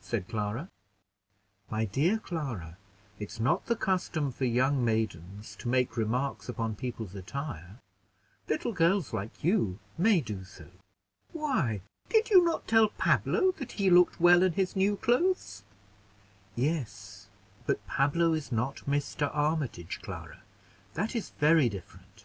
said 0.00 0.26
Clara. 0.26 0.68
"My 1.70 1.84
dear 1.84 2.18
Clara, 2.18 2.76
it's 3.20 3.38
not 3.38 3.66
the 3.66 3.76
custom 3.76 4.32
for 4.32 4.44
young 4.44 4.84
maidens 4.84 5.54
to 5.60 5.68
make 5.68 5.96
remarks 5.96 6.48
upon 6.48 6.74
people's 6.74 7.14
attire. 7.14 7.76
Little 8.48 8.72
girls 8.72 9.12
like 9.12 9.44
you 9.44 9.78
may 9.96 10.20
do 10.20 10.42
so." 10.42 10.70
"Why, 11.32 11.82
did 12.08 12.30
you 12.30 12.42
not 12.44 12.66
tell 12.66 12.88
Pablo 12.88 13.52
that 13.58 13.70
he 13.78 13.88
looked 13.88 14.18
well 14.18 14.42
in 14.42 14.54
his 14.54 14.74
new 14.74 14.96
clothes?" 14.96 15.62
"Yes, 16.56 17.28
but 17.64 17.86
Pablo 17.86 18.32
is 18.32 18.50
not 18.50 18.78
Mr. 18.88 19.30
Armitage, 19.32 20.00
Clara. 20.02 20.42
That 20.94 21.14
is 21.14 21.30
very 21.38 21.68
different." 21.68 22.24